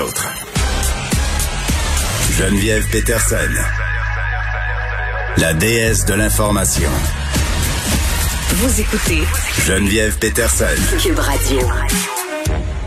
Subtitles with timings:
[0.00, 0.26] Autres.
[2.38, 3.36] Geneviève Peterson.
[5.36, 6.88] La déesse de l'information.
[8.54, 9.22] Vous écoutez
[9.66, 10.64] Geneviève Peterson.
[10.98, 11.58] Cube Radio.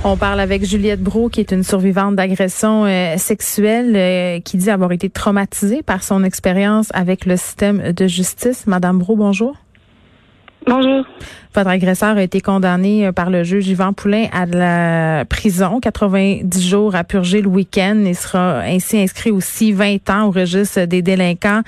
[0.04, 4.72] On parle avec Juliette Bro, qui est une survivante d'agression euh, sexuelle, euh, qui dit
[4.72, 8.66] avoir été traumatisée par son expérience avec le système de justice.
[8.66, 9.56] Madame Bro, bonjour.
[10.66, 11.06] Bonjour.
[11.56, 16.68] Votre agresseur a été condamné euh, par le juge Yvan Poulain à la prison, 90
[16.68, 21.02] jours à purger le week-end et sera ainsi inscrit aussi 20 ans au registre des
[21.02, 21.62] délinquants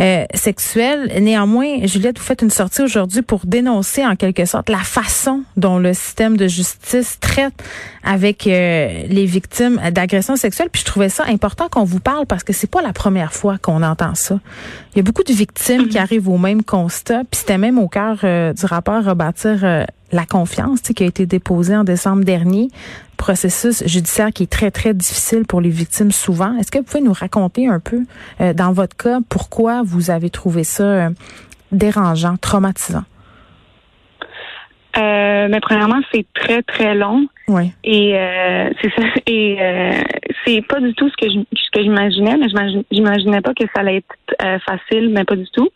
[0.00, 1.10] euh, sexuels.
[1.22, 5.78] Néanmoins, Juliette, vous faites une sortie aujourd'hui pour dénoncer en quelque sorte la façon dont
[5.78, 7.54] le système de justice traite
[8.04, 10.68] avec euh, les victimes d'agressions sexuelles.
[10.70, 13.56] Puis je trouvais ça important qu'on vous parle parce que c'est pas la première fois
[13.56, 14.38] qu'on entend ça.
[14.94, 17.22] Il y a beaucoup de victimes qui arrivent au même constat.
[17.30, 21.76] Puis c'était même au cœur du rapport bâtir euh, la confiance qui a été déposée
[21.76, 22.68] en décembre dernier.
[23.16, 26.56] Processus judiciaire qui est très, très difficile pour les victimes souvent.
[26.58, 28.00] Est-ce que vous pouvez nous raconter un peu,
[28.40, 31.10] euh, dans votre cas, pourquoi vous avez trouvé ça euh,
[31.70, 33.04] dérangeant, traumatisant?
[34.94, 37.26] mais premièrement, c'est très très long.
[37.48, 37.72] Oui.
[37.82, 38.14] Et
[38.80, 39.02] c'est ça.
[39.26, 39.58] Et
[40.44, 42.46] c'est pas du tout ce que je, ce que j'imaginais, mais
[42.92, 45.68] j'imaginais pas que ça allait être facile, mais pas du tout.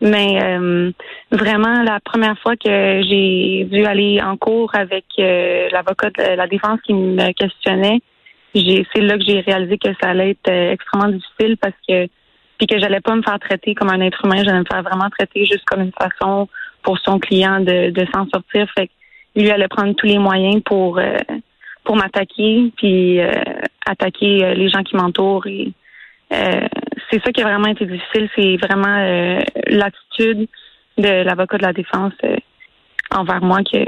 [0.00, 0.92] Mais euh,
[1.32, 6.46] vraiment, la première fois que j'ai dû aller en cours avec euh, l'avocat de la
[6.46, 8.00] défense qui me questionnait,
[8.54, 12.06] j'ai c'est là que j'ai réalisé que ça allait être euh, extrêmement difficile parce que
[12.58, 15.10] puis que j'allais pas me faire traiter comme un être humain, j'allais me faire vraiment
[15.10, 16.48] traiter juste comme une façon
[16.82, 18.68] pour son client de, de s'en sortir.
[18.76, 18.92] Fait que
[19.40, 21.00] lui allait prendre tous les moyens pour
[21.84, 23.20] pour m'attaquer puis
[23.86, 25.72] attaquer les gens qui m'entourent et
[27.10, 30.48] c'est ça qui a vraiment été difficile, c'est vraiment euh, l'attitude
[30.98, 32.36] de l'avocat de la défense euh,
[33.10, 33.78] envers moi que,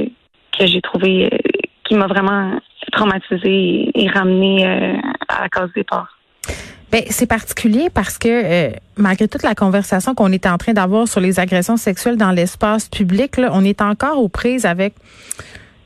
[0.61, 1.39] j'ai trouvé euh,
[1.85, 2.59] qui m'a vraiment
[2.93, 4.65] traumatisée et, ramenée
[5.29, 6.09] à la cause des ports.
[6.93, 11.21] Ben, c'est particulier parce que malgré toute la conversation qu'on est en train d'avoir sur
[11.21, 14.95] les agressions sexuelles dans l'espace public, on est encore aux prises avec,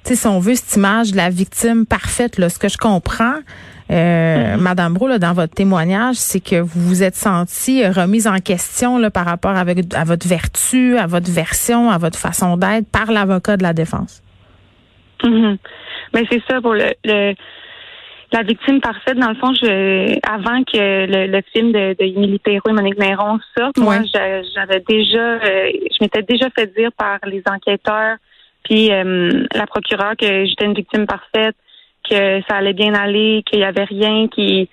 [0.02, 2.38] si on veut, cette image de la victime parfaite.
[2.38, 3.36] Là, ce que je comprends,
[3.90, 4.56] euh.
[4.56, 9.10] Madame Bro, dans votre témoignage, c'est que vous vous êtes senti remise en question là,
[9.10, 13.56] par rapport avec, à votre vertu, à votre version, à votre façon d'être par l'avocat
[13.56, 14.22] de la défense.
[15.24, 17.34] Mais c'est ça pour le,
[18.32, 19.16] la victime parfaite.
[19.18, 23.78] Dans le fond, je, avant que le, film de, de Émilie et Monique Néron sorte,
[23.78, 28.16] moi, j'avais déjà, euh, je m'étais déjà fait dire par les enquêteurs
[28.64, 31.54] puis euh, la procureure que j'étais une victime parfaite
[32.08, 34.68] que ça allait bien aller, qu'il y avait rien qui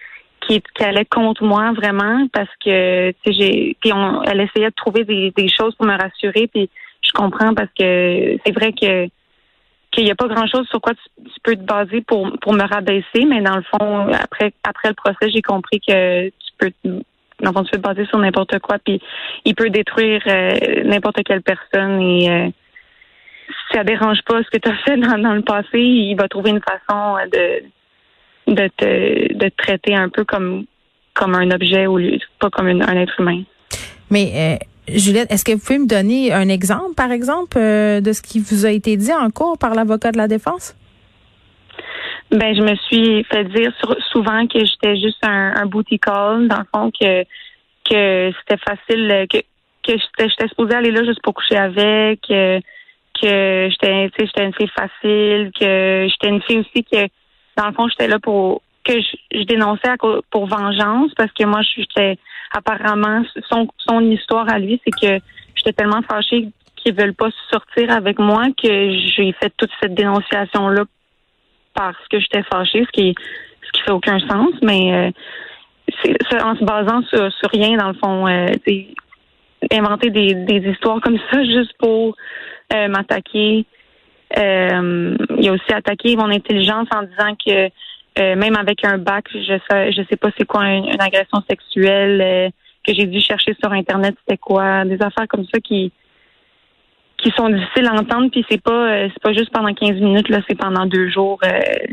[0.47, 5.03] qui, allait contre moi vraiment parce que tu j'ai puis on elle essayait de trouver
[5.03, 6.70] des, des choses pour me rassurer puis
[7.02, 9.08] je comprends parce que c'est vrai que
[9.91, 12.64] qu'il n'y a pas grand chose sur quoi tu, peux te baser pour pour me
[12.64, 17.50] rabaisser mais dans le fond après après le procès j'ai compris que tu peux dans
[17.50, 19.02] le fond, tu peux te baser sur n'importe quoi puis
[19.46, 22.50] il peut détruire euh, n'importe quelle personne et euh,
[23.74, 26.62] ça dérange pas ce que tu as fait dans, le passé, il va trouver une
[26.62, 27.64] façon de
[28.48, 30.66] de te, de traiter un peu comme
[31.14, 32.00] comme un objet ou
[32.40, 33.44] pas comme un être humain.
[34.09, 38.14] Mais euh, Juliette, est-ce que vous pouvez me donner un exemple, par exemple, euh, de
[38.14, 40.76] ce qui vous a été dit en cours par l'avocat de la défense?
[42.32, 43.74] Ben, je me suis fait dire
[44.12, 47.24] souvent que j'étais juste un, un booty call, dans le fond, que
[47.90, 49.40] que c'était facile, que
[49.84, 52.59] que j'étais supposée aller là juste pour coucher avec, que
[53.28, 57.08] j'étais j'étais une fille facile, que j'étais une fille aussi que
[57.58, 59.96] dans le fond j'étais là pour que je, dénonçais
[60.32, 62.18] pour vengeance parce que moi j'étais
[62.52, 65.24] apparemment son histoire à lui c'est que
[65.56, 70.70] j'étais tellement fâchée qu'ils veulent pas sortir avec moi que j'ai fait toute cette dénonciation
[70.70, 70.84] là
[71.76, 73.16] parce que j'étais fâchée ce qui
[73.62, 77.94] ce qui fait aucun sens mais euh, en se basant sur, sur rien dans le
[77.94, 78.48] fond euh,
[79.72, 82.16] inventer des histoires comme ça juste pour
[82.74, 83.66] euh, m'attaquer.
[84.38, 87.70] Euh, il a aussi attaqué mon intelligence en disant que
[88.20, 92.52] euh, même avec un bac, je sais, je sais pas c'est quoi une, agression sexuelle,
[92.85, 95.91] que j'ai dû chercher sur internet c'était quoi, des affaires comme ça qui
[97.18, 100.40] qui sont difficiles à entendre puis c'est pas c'est pas juste pendant 15 minutes là,
[100.47, 101.40] c'est pendant deux jours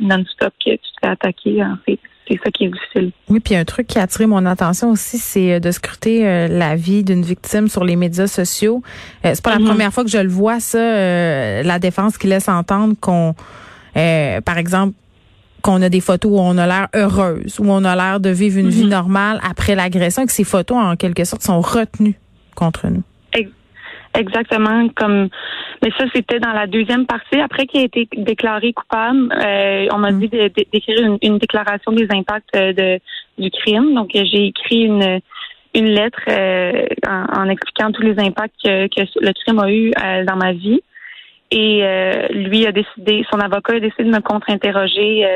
[0.00, 1.98] non-stop que tu te fais attaquer en fait
[2.28, 3.12] c'est ça qui est difficile.
[3.28, 6.48] Oui, puis un truc qui a attiré mon attention aussi, c'est euh, de scruter euh,
[6.48, 8.82] la vie d'une victime sur les médias sociaux.
[9.24, 9.66] Euh, c'est pas la mhm.
[9.66, 13.34] première fois que je le vois, ça, la défense qui laisse entendre qu'on,
[13.94, 14.94] par exemple,
[15.62, 18.58] qu'on a des photos où on a l'air heureuse, où on a l'air de vivre
[18.58, 18.90] une vie mhm.
[18.90, 22.18] normale après l'agression, et que ces photos, en quelque sorte, sont retenues
[22.54, 23.02] contre nous.
[24.14, 25.28] exactement comme.
[25.88, 27.40] Mais ça, c'était dans la deuxième partie.
[27.40, 30.20] Après qu'il a été déclaré coupable, euh, on m'a mm.
[30.20, 33.00] dit d'écrire une, déclaration des impacts euh, de,
[33.38, 33.94] du crime.
[33.94, 35.20] Donc, j'ai écrit une
[35.74, 39.90] une lettre euh, en, expliquant tous les impacts que, que le crime a eu
[40.24, 40.80] dans ma vie.
[41.50, 41.82] Et
[42.30, 45.26] lui a décidé, son avocat a décidé de me contre-interroger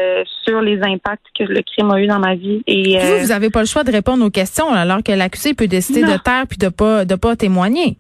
[0.45, 2.63] sur les impacts que le crime a eu dans ma vie.
[2.67, 5.69] Et vous, vous n'avez pas le choix de répondre aux questions, alors que l'accusé peut
[5.69, 7.97] décider de taire puis de pas de pas témoigner.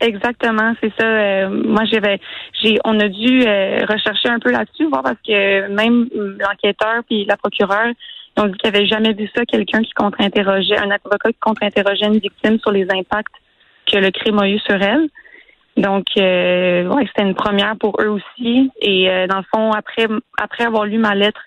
[0.00, 1.06] Exactement, c'est ça.
[1.06, 2.18] Euh, moi, j'avais,
[2.62, 7.26] j'ai, on a dû euh, rechercher un peu là-dessus, voir parce que même l'enquêteur puis
[7.26, 7.92] la procureure
[8.38, 12.18] ont dit qu'ils n'avaient jamais vu ça, quelqu'un qui contre-interrogeait, un avocat qui contre-interrogeait une
[12.18, 13.34] victime sur les impacts
[13.86, 15.08] que le crime a eu sur elle.
[15.76, 18.70] Donc, euh, ouais, c'était une première pour eux aussi.
[18.80, 20.06] Et dans le fond, après,
[20.38, 21.40] après avoir lu ma lettre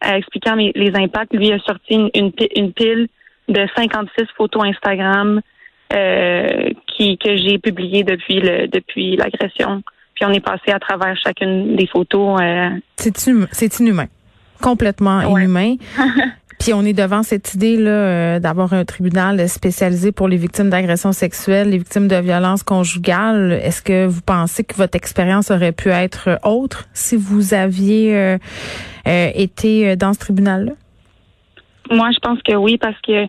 [0.00, 3.08] expliquant les impacts, lui a sorti une, une, une pile
[3.48, 5.40] de 56 photos Instagram
[5.92, 9.82] euh, qui que j'ai publié depuis le depuis l'agression.
[10.14, 12.40] Puis on est passé à travers chacune des photos.
[12.40, 12.70] Euh...
[12.96, 14.06] C'est inhumain,
[14.62, 15.76] complètement inhumain.
[16.58, 20.70] Puis on est devant cette idée là euh, d'avoir un tribunal spécialisé pour les victimes
[20.70, 23.52] d'agressions sexuelles, les victimes de violences conjugales.
[23.62, 28.38] Est-ce que vous pensez que votre expérience aurait pu être autre si vous aviez euh,
[29.04, 30.72] été dans ce tribunal là?
[31.90, 33.26] Moi, je pense que oui, parce que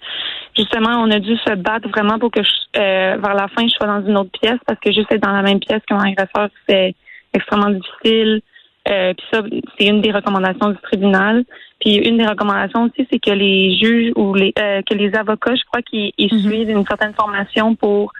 [0.57, 3.87] justement, on a dû se battre vraiment pour que euh, vers la fin, je sois
[3.87, 6.95] dans une autre pièce, parce que juste être dans la même pièce qu'un agresseur, c'est
[7.33, 8.41] extrêmement difficile.
[8.89, 9.41] Euh, puis ça,
[9.77, 11.43] c'est une des recommandations du tribunal.
[11.79, 15.55] Puis une des recommandations aussi, c'est que les juges ou les euh, que les avocats,
[15.55, 16.39] je crois qu'ils mhm.
[16.39, 18.11] suivent une certaine formation pour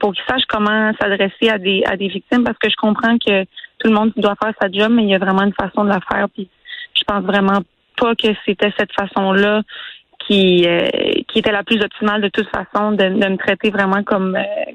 [0.00, 3.44] pour qu'ils sachent comment s'adresser à des à des victimes, parce que je comprends que
[3.44, 5.90] tout le monde doit faire sa job, mais il y a vraiment une façon de
[5.90, 6.26] la faire.
[6.30, 6.48] Puis
[6.94, 7.60] je pense vraiment
[7.98, 9.62] pas que c'était cette façon-là
[10.30, 10.86] qui euh,
[11.28, 14.72] qui était la plus optimale de toute façon de, me traiter vraiment comme euh,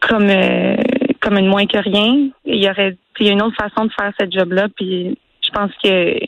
[0.00, 0.76] comme euh,
[1.20, 2.30] comme une moins que rien.
[2.46, 5.50] Il y aurait il y a une autre façon de faire cette job-là, puis je
[5.50, 6.18] pense que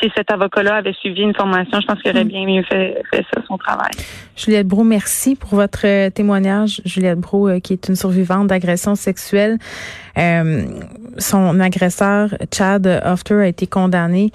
[0.00, 2.28] si cet avocat-là avait suivi une formation, je pense qu'il aurait mm.
[2.28, 3.90] bien mieux fait, fait ça, son travail.
[4.34, 6.80] Juliette Brou, merci pour votre témoignage.
[6.86, 9.58] Juliette Brou, qui est une survivante d'agression sexuelle.
[10.16, 14.30] son agresseur, Chad Hofter, a été condamné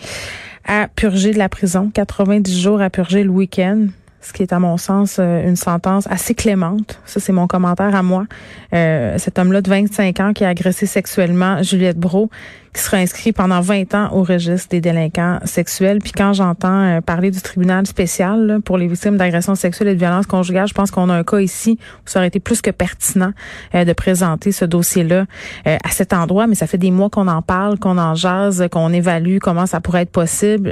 [0.70, 3.88] à purger de la prison, 90 jours à purger le week-end
[4.22, 7.00] ce qui est à mon sens euh, une sentence assez clémente.
[7.06, 8.26] Ça, c'est mon commentaire à moi.
[8.74, 12.30] Euh, cet homme-là de 25 ans qui a agressé sexuellement Juliette Bro,
[12.74, 16.00] qui sera inscrit pendant 20 ans au registre des délinquants sexuels.
[16.00, 20.00] Puis quand j'entends euh, parler du tribunal spécial pour les victimes d'agressions sexuelles et de
[20.00, 22.72] violences conjugales, je pense qu'on a un cas ici où ça aurait été plus que
[22.72, 23.32] pertinent
[23.74, 25.26] de présenter ce dossier-là
[25.66, 26.48] à cet endroit.
[26.48, 29.80] Mais ça fait des mois qu'on en parle, qu'on en jase, qu'on évalue comment ça
[29.80, 30.72] pourrait être possible.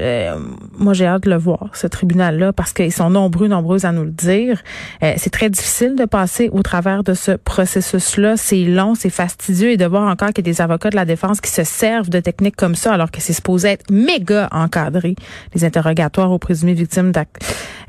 [0.78, 4.04] moi, j'ai hâte de le voir, ce tribunal-là, parce qu'ils sont nombreux nombreuses à nous
[4.04, 4.64] le dire.
[5.04, 8.38] Euh, c'est très difficile de passer au travers de ce processus-là.
[8.38, 11.06] C'est long, c'est fastidieux et de voir encore qu'il y a des avocats de la
[11.06, 15.16] défense qui se servent de techniques comme ça alors que c'est supposé être méga encadré,
[15.54, 17.12] les interrogatoires aux présumées victimes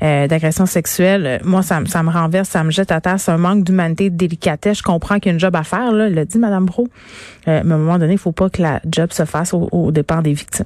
[0.03, 1.41] euh, d'agressions sexuelles.
[1.43, 3.19] Moi, ça, me renverse, ça me jette à terre.
[3.19, 4.77] C'est un manque d'humanité, de délicatesse.
[4.77, 6.87] Je comprends qu'il y a une job à faire, là, l'a dit Mme Bro.
[7.47, 9.91] Euh, mais à un moment donné, il faut pas que la job se fasse au
[9.91, 10.65] départ des victimes.